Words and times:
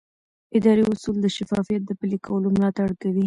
اداري 0.57 0.83
اصول 0.93 1.15
د 1.21 1.25
شفافیت 1.37 1.81
د 1.85 1.91
پلي 1.99 2.17
کولو 2.25 2.47
ملاتړ 2.55 2.89
کوي. 3.01 3.19